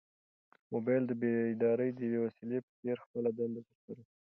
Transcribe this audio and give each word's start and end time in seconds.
موبایل 0.73 1.03
د 1.07 1.11
بیدارۍ 1.21 1.89
د 1.93 1.99
یوې 2.07 2.19
وسیلې 2.25 2.59
په 2.65 2.71
څېر 2.79 2.97
خپله 3.05 3.29
دنده 3.37 3.61
ترسره 3.67 3.95
کړه. 3.95 4.03